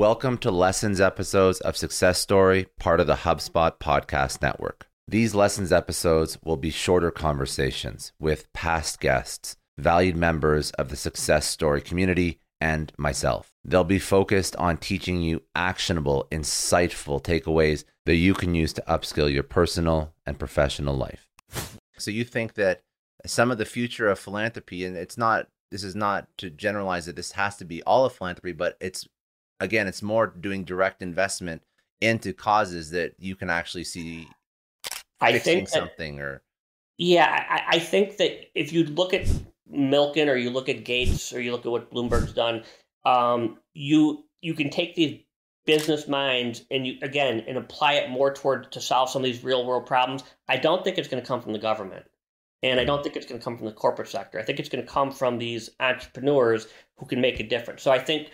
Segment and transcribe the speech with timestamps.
[0.00, 4.88] Welcome to Lessons episodes of Success Story, part of the HubSpot podcast network.
[5.06, 11.46] These Lessons episodes will be shorter conversations with past guests, valued members of the Success
[11.46, 13.52] Story community, and myself.
[13.62, 19.30] They'll be focused on teaching you actionable, insightful takeaways that you can use to upskill
[19.30, 21.28] your personal and professional life.
[21.98, 22.80] So, you think that
[23.26, 27.16] some of the future of philanthropy, and it's not, this is not to generalize that
[27.16, 29.06] this has to be all of philanthropy, but it's
[29.60, 31.62] again, it's more doing direct investment
[32.00, 34.26] into causes that you can actually see
[35.20, 36.42] I think that, something or
[36.96, 39.26] yeah, I, I, think that if you look at
[39.72, 42.62] Milken or you look at Gates or you look at what Bloomberg's done,
[43.04, 45.20] um, you you can take these
[45.66, 49.44] business minds and you again and apply it more toward to solve some of these
[49.44, 50.24] real world problems.
[50.48, 52.06] I don't think it's going to come from the government.
[52.62, 54.38] And I don't think it's going to come from the corporate sector.
[54.38, 56.66] I think it's going to come from these entrepreneurs
[56.98, 57.82] who can make a difference.
[57.82, 58.30] So I think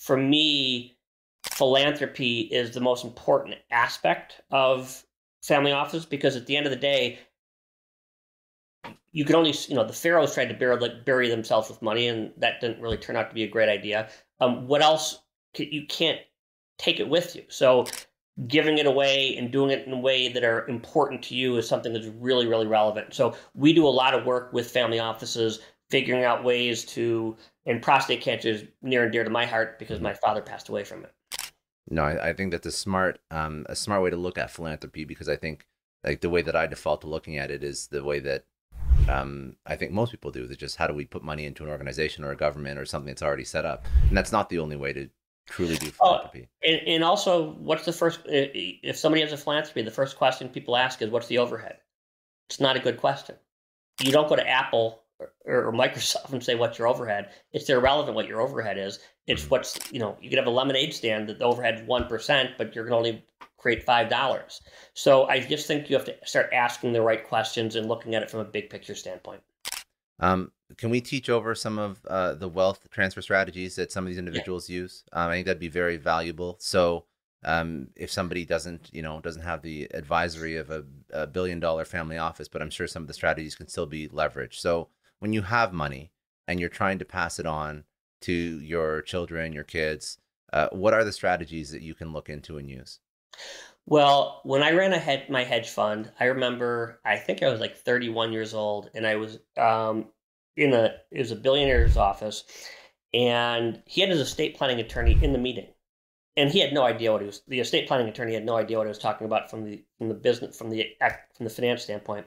[0.00, 0.96] for me,
[1.44, 5.04] philanthropy is the most important aspect of
[5.42, 7.18] family office because at the end of the day,
[9.12, 12.32] you can only, you know, the pharaohs tried to bury, bury themselves with money, and
[12.38, 14.08] that didn't really turn out to be a great idea.
[14.40, 15.20] Um, what else?
[15.56, 16.20] You can't
[16.78, 17.42] take it with you.
[17.48, 17.84] So
[18.46, 21.68] giving it away and doing it in a way that are important to you is
[21.68, 23.12] something that's really, really relevant.
[23.12, 25.60] So we do a lot of work with family offices,
[25.90, 30.00] figuring out ways to and prostate cancer is near and dear to my heart because
[30.00, 31.12] my father passed away from it.
[31.88, 35.04] No, I, I think that's a smart, um, a smart way to look at philanthropy
[35.04, 35.66] because I think
[36.04, 38.44] like the way that I default to looking at it is the way that
[39.08, 40.44] um, I think most people do.
[40.44, 43.08] Is just how do we put money into an organization or a government or something
[43.08, 45.08] that's already set up, and that's not the only way to
[45.46, 46.48] truly do oh, philanthropy.
[46.64, 48.20] and, and also, what's the first?
[48.24, 51.78] If somebody has a philanthropy, the first question people ask is, "What's the overhead?"
[52.48, 53.36] It's not a good question.
[54.00, 55.02] You don't go to Apple
[55.44, 57.30] or, Microsoft and say what's your overhead.
[57.52, 58.98] It's irrelevant what your overhead is.
[59.26, 59.50] It's mm-hmm.
[59.50, 62.50] what's you know you could have a lemonade stand that the overhead is one percent,
[62.58, 63.24] but you're going to only
[63.56, 64.60] create five dollars.
[64.94, 68.22] So I just think you have to start asking the right questions and looking at
[68.22, 69.42] it from a big picture standpoint.
[70.18, 74.08] Um, can we teach over some of uh, the wealth transfer strategies that some of
[74.08, 74.76] these individuals yeah.
[74.76, 75.04] use?
[75.12, 76.56] Um, I think that'd be very valuable.
[76.60, 77.06] So
[77.44, 81.84] um, if somebody doesn't, you know, doesn't have the advisory of a, a billion dollar
[81.84, 84.54] family office, but I'm sure some of the strategies can still be leveraged.
[84.54, 84.88] So
[85.20, 86.10] when you have money
[86.48, 87.84] and you're trying to pass it on
[88.22, 90.18] to your children, your kids,
[90.52, 92.98] uh, what are the strategies that you can look into and use?
[93.86, 97.60] Well, when I ran a head, my hedge fund, I remember I think I was
[97.60, 100.06] like 31 years old, and I was um,
[100.56, 102.44] in a it was a billionaire's office,
[103.14, 105.68] and he had his estate planning attorney in the meeting,
[106.36, 107.42] and he had no idea what he was.
[107.48, 110.08] The estate planning attorney had no idea what he was talking about from the from
[110.08, 110.86] the business from the
[111.36, 112.26] from the finance standpoint,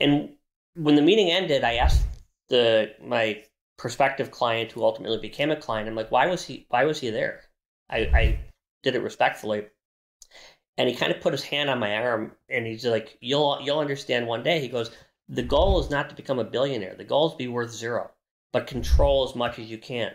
[0.00, 0.30] and
[0.74, 2.06] when the meeting ended, I asked
[2.48, 3.42] the my
[3.76, 5.88] prospective client who ultimately became a client.
[5.88, 6.66] I'm like, why was he?
[6.68, 7.42] Why was he there?
[7.88, 8.40] I, I
[8.82, 9.66] did it respectfully,
[10.78, 13.78] and he kind of put his hand on my arm, and he's like, "You'll you'll
[13.78, 14.90] understand one day." He goes,
[15.28, 16.94] "The goal is not to become a billionaire.
[16.94, 18.10] The goal is to be worth zero,
[18.52, 20.12] but control as much as you can."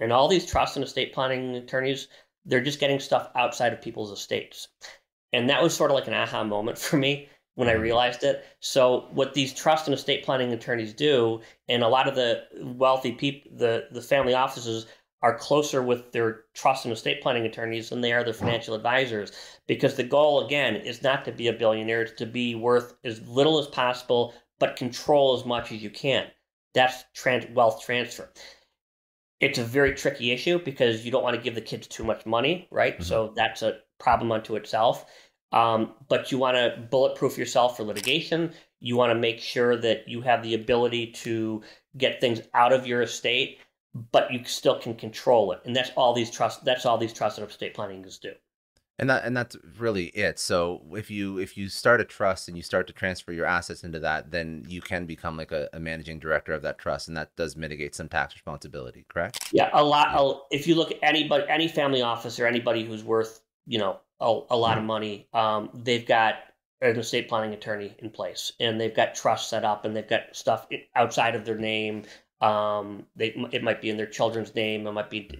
[0.00, 2.08] And all these trust and estate planning attorneys,
[2.44, 4.68] they're just getting stuff outside of people's estates.
[5.32, 7.28] And that was sort of like an aha moment for me
[7.58, 7.82] when I mm-hmm.
[7.82, 8.44] realized it.
[8.60, 13.10] So what these trust and estate planning attorneys do, and a lot of the wealthy
[13.10, 14.86] people, the the family offices
[15.22, 19.32] are closer with their trust and estate planning attorneys than they are their financial advisors
[19.66, 23.26] because the goal again is not to be a billionaire it's to be worth as
[23.26, 26.28] little as possible but control as much as you can
[26.72, 28.30] that's trans- wealth transfer
[29.40, 32.26] it's a very tricky issue because you don't want to give the kids too much
[32.26, 32.94] money, right?
[32.94, 33.04] Mm-hmm.
[33.04, 35.06] So that's a problem unto itself.
[35.52, 38.52] Um, but you want to bulletproof yourself for litigation.
[38.80, 41.62] You want to make sure that you have the ability to
[41.96, 43.58] get things out of your estate,
[44.12, 45.60] but you still can control it.
[45.64, 46.64] And that's all these trust.
[46.64, 48.32] That's all these trusted estate plannings do
[48.98, 52.56] and that and that's really it so if you if you start a trust and
[52.56, 55.80] you start to transfer your assets into that then you can become like a, a
[55.80, 59.82] managing director of that trust and that does mitigate some tax responsibility correct yeah a
[59.82, 60.58] lot yeah.
[60.58, 64.40] if you look at anybody any family office or anybody who's worth you know a,
[64.50, 66.34] a lot of money um, they've got
[66.80, 70.22] an estate planning attorney in place and they've got trust set up and they've got
[70.32, 72.04] stuff outside of their name
[72.40, 75.30] um, they it might be in their children's name it might be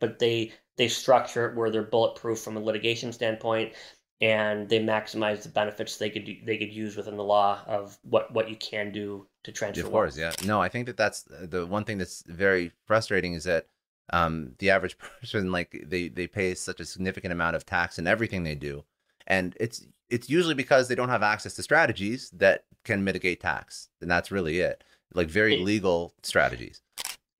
[0.00, 3.72] but they they structure it where they're bulletproof from a litigation standpoint
[4.20, 8.32] and they maximize the benefits they could they could use within the law of what
[8.32, 9.84] what you can do to transfer.
[9.84, 10.32] Of course, yeah.
[10.44, 13.66] No, I think that that's uh, the one thing that's very frustrating is that
[14.10, 18.06] um, the average person like they they pay such a significant amount of tax in
[18.06, 18.84] everything they do,
[19.26, 23.88] and it's it's usually because they don't have access to strategies that can mitigate tax,
[24.00, 24.84] and that's really it.
[25.14, 26.82] Like very it, legal strategies.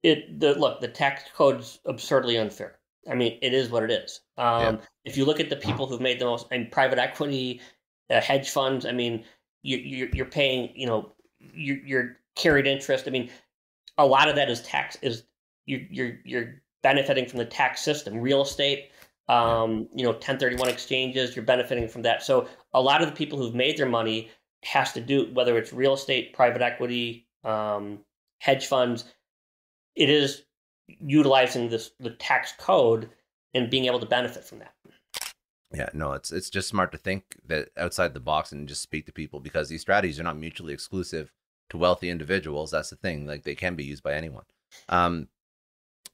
[0.02, 2.78] It the look the tax code's absurdly unfair.
[3.08, 4.20] I mean, it is what it is.
[4.36, 4.76] Um, yeah.
[5.04, 7.60] If you look at the people who've made the most, and private equity,
[8.10, 9.24] uh, hedge funds, I mean,
[9.62, 13.06] you, you're, you're paying, you know, you're, you're carried interest.
[13.06, 13.30] I mean,
[13.98, 15.22] a lot of that is tax is
[15.66, 18.18] you're you're you're benefiting from the tax system.
[18.18, 18.90] Real estate,
[19.28, 22.22] um, you know, 1031 exchanges, you're benefiting from that.
[22.22, 24.30] So a lot of the people who've made their money
[24.64, 28.00] has to do whether it's real estate, private equity, um,
[28.38, 29.04] hedge funds.
[29.94, 30.42] It is
[31.00, 33.10] utilizing this the tax code
[33.54, 34.74] and being able to benefit from that.
[35.74, 39.06] Yeah, no, it's it's just smart to think that outside the box and just speak
[39.06, 41.32] to people because these strategies are not mutually exclusive
[41.70, 42.70] to wealthy individuals.
[42.70, 44.44] That's the thing; like they can be used by anyone.
[44.88, 45.28] Um,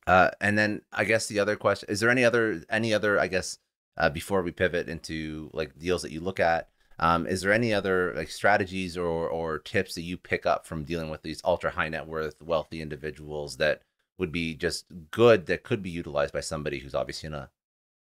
[0.07, 3.29] uh, and then I guess the other question is: there any other any other I
[3.29, 3.59] guess
[3.97, 6.69] uh, before we pivot into like deals that you look at?
[6.99, 10.85] Um, is there any other like strategies or or tips that you pick up from
[10.85, 13.83] dealing with these ultra high net worth wealthy individuals that
[14.19, 17.51] would be just good that could be utilized by somebody who's obviously in a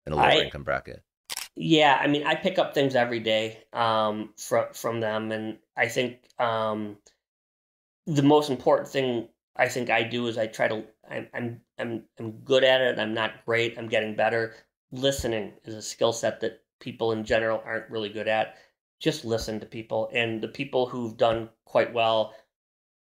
[0.06, 1.02] in a lower I, income bracket.
[1.56, 5.88] Yeah, I mean, I pick up things every day um, from from them, and I
[5.88, 6.96] think um,
[8.06, 10.84] the most important thing I think I do is I try to.
[11.08, 12.98] I'm I'm I'm I'm good at it.
[12.98, 13.78] I'm not great.
[13.78, 14.54] I'm getting better.
[14.90, 18.56] Listening is a skill set that people in general aren't really good at.
[19.00, 22.34] Just listen to people, and the people who've done quite well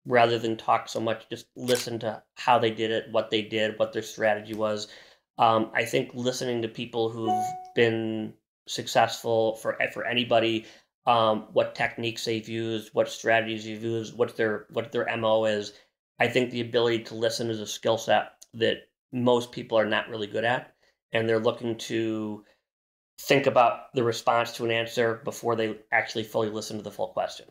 [0.07, 3.79] rather than talk so much, just listen to how they did it, what they did,
[3.79, 4.89] what their strategy was.
[5.39, 8.35] Um, I think listening to people who've been
[8.67, 10.67] successful for for anybody,
[11.07, 15.73] um, what techniques they've used, what strategies they've used, what their what their mo is.
[16.19, 20.09] I think the ability to listen is a skill set that most people are not
[20.09, 20.75] really good at,
[21.13, 22.45] and they're looking to
[23.21, 27.09] think about the response to an answer before they actually fully listen to the full
[27.09, 27.47] question.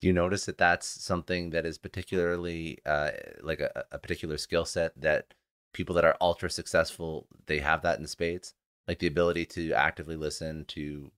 [0.00, 3.12] Do you notice that that's something that is particularly uh,
[3.42, 5.32] like a, a particular skill set that
[5.72, 8.54] people that are ultra successful they have that in spades?
[8.86, 11.10] Like the ability to actively listen to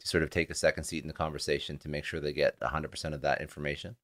[0.00, 2.58] to sort of take a second seat in the conversation to make sure they get
[2.60, 3.96] 100% of that information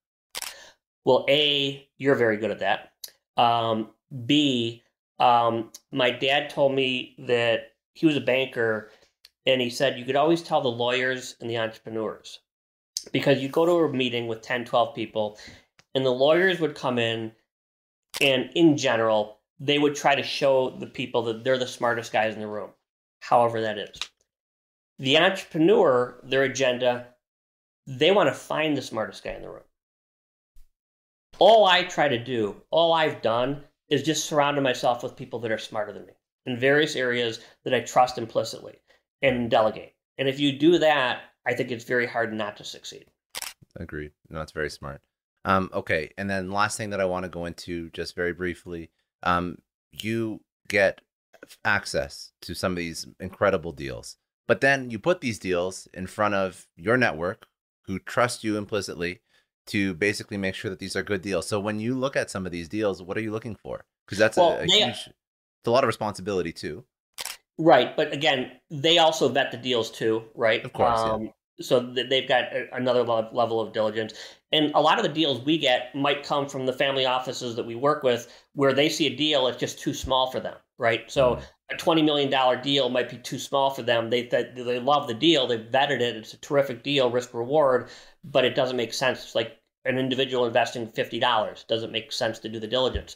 [1.05, 2.93] well a you're very good at that
[3.37, 3.91] um,
[4.27, 4.83] b
[5.19, 8.91] um, my dad told me that he was a banker
[9.47, 12.41] and he said you could always tell the lawyers and the entrepreneurs
[13.13, 15.39] because you go to a meeting with 10, 12 people,
[15.95, 17.33] and the lawyers would come in,
[18.21, 22.35] and in general, they would try to show the people that they're the smartest guys
[22.35, 22.71] in the room,
[23.21, 23.99] however that is.
[24.99, 27.09] The entrepreneur, their agenda,
[27.87, 29.63] they want to find the smartest guy in the room.
[31.41, 35.51] All I try to do, all I've done, is just surround myself with people that
[35.51, 36.13] are smarter than me
[36.45, 38.79] in various areas that I trust implicitly
[39.23, 39.95] and delegate.
[40.19, 43.07] And if you do that, I think it's very hard not to succeed.
[43.77, 44.13] Agreed.
[44.29, 45.01] No, that's very smart.
[45.47, 48.91] Um, okay, and then last thing that I want to go into just very briefly,
[49.23, 49.57] um,
[49.93, 51.01] you get
[51.65, 56.35] access to some of these incredible deals, but then you put these deals in front
[56.35, 57.47] of your network,
[57.87, 59.21] who trust you implicitly
[59.67, 61.47] to basically make sure that these are good deals.
[61.47, 63.85] So when you look at some of these deals, what are you looking for?
[64.07, 66.85] Because that's well, a, a huge, it's a lot of responsibility too.
[67.59, 70.65] Right, but again, they also vet the deals too, right?
[70.65, 70.99] Of course.
[70.99, 71.31] Um, yeah.
[71.61, 74.15] So they've got another level of diligence.
[74.51, 77.67] And a lot of the deals we get might come from the family offices that
[77.67, 81.09] we work with where they see a deal, it's just too small for them, right?
[81.11, 81.43] So mm.
[81.71, 84.09] a $20 million deal might be too small for them.
[84.11, 87.89] They, they, they love the deal, they've vetted it, it's a terrific deal, risk reward,
[88.25, 89.23] but it doesn't make sense.
[89.23, 93.15] It's like an individual investing $50 doesn't make sense to do the diligence.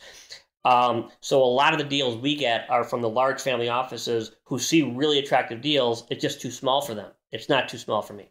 [0.66, 4.32] Um, so a lot of the deals we get are from the large family offices
[4.44, 6.06] who see really attractive deals.
[6.10, 7.10] It's just too small for them.
[7.32, 8.30] It's not too small for me.